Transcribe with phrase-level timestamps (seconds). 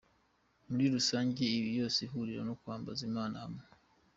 [0.69, 3.63] Muri rusange isi yose ihurira ku kwambaza Imana imwe.